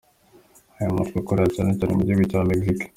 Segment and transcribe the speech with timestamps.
[0.79, 2.85] Uyu mutwe ukorera cyane cyane mu gihugu cya Mexique.